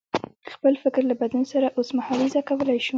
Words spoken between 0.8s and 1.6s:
فکر له بدلون